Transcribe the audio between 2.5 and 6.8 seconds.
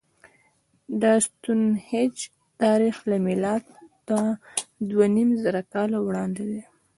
تاریخ له میلاده دوهنیمزره کاله وړاندې دی.